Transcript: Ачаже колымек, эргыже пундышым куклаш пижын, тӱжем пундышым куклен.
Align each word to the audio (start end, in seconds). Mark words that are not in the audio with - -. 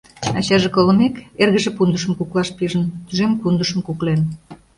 Ачаже 0.37 0.69
колымек, 0.75 1.15
эргыже 1.41 1.71
пундышым 1.77 2.13
куклаш 2.15 2.49
пижын, 2.57 2.83
тӱжем 3.07 3.31
пундышым 3.41 3.79
куклен. 3.87 4.21